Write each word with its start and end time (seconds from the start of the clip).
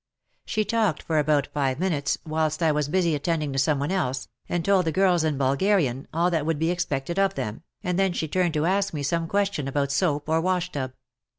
She 0.45 0.65
talked 0.65 1.03
for 1.03 1.19
about 1.19 1.45
five 1.53 1.77
minutes, 1.77 2.17
whilst 2.25 2.63
I 2.63 2.71
was 2.71 2.89
busy 2.89 3.13
attending 3.13 3.53
to 3.53 3.59
somebody 3.59 3.93
else, 3.93 4.29
and 4.49 4.65
told 4.65 4.85
the 4.85 4.91
girls, 4.91 5.23
in 5.23 5.37
Bulgarian, 5.37 6.07
all 6.11 6.31
that 6.31 6.43
would 6.43 6.57
be 6.57 6.71
expected 6.71 7.19
of 7.19 7.35
them, 7.35 7.61
and 7.83 7.99
then 7.99 8.11
she 8.11 8.27
turned 8.27 8.55
to 8.55 8.65
ask 8.65 8.95
me 8.95 9.03
some 9.03 9.27
question 9.27 9.67
about 9.67 9.91
soap 9.91 10.27
or 10.27 10.41
washtub. 10.41 10.93